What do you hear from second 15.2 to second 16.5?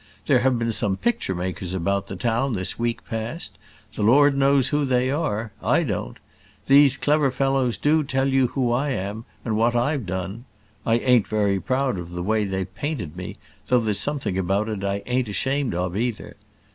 ashamed of either.